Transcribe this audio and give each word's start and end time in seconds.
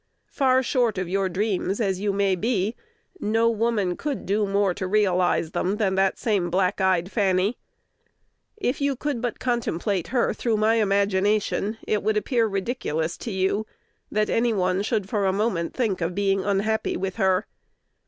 Far 0.31 0.63
short 0.63 0.97
of 0.97 1.07
your 1.07 1.29
dreams 1.29 1.79
as 1.79 1.99
you 1.99 2.11
may 2.11 2.35
be, 2.35 2.75
no 3.19 3.47
woman 3.51 3.95
could 3.95 4.25
do 4.25 4.47
more 4.47 4.73
to 4.73 4.87
realize 4.87 5.51
them 5.51 5.77
than 5.77 5.93
that 5.93 6.17
same 6.17 6.49
black 6.49 6.81
eyed 6.81 7.11
Fanny. 7.11 7.59
If 8.57 8.81
you 8.81 8.95
could 8.95 9.21
but 9.21 9.37
contemplate 9.39 10.07
her 10.07 10.33
through 10.33 10.57
my 10.57 10.77
imagination, 10.81 11.77
it 11.87 12.01
would 12.01 12.17
appear 12.17 12.47
ridiculous 12.47 13.15
to 13.17 13.31
you 13.31 13.67
that 14.11 14.31
any 14.31 14.53
one 14.53 14.81
should 14.81 15.07
for 15.07 15.27
a 15.27 15.31
moment 15.31 15.75
think 15.75 16.01
of 16.01 16.15
being 16.15 16.43
unhappy 16.43 16.97
with 16.97 17.17
her. 17.17 17.45